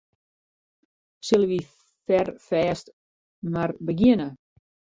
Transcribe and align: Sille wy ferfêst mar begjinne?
Sille 1.27 1.47
wy 1.51 1.59
ferfêst 2.05 2.85
mar 3.53 3.69
begjinne? 3.85 4.27